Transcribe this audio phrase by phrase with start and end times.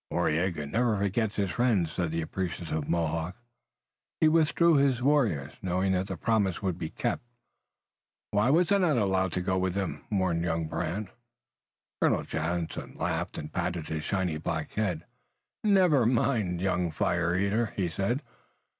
[0.11, 3.35] "Waraiyageh never forgets his friends," said the appreciative Mohawk.
[4.19, 7.21] He withdrew with his warriors, knowing that the promise would be kept.
[8.31, 11.09] "Why was I not allowed to go with them?" mourned young Brant.
[12.01, 15.05] Colonel Johnson laughed and patted his shiny black head.
[15.63, 18.23] "Never mind, young fire eater," he said.